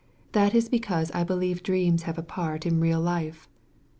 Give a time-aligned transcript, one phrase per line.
[0.31, 3.47] That is because I beUeve dreams have a part in real life.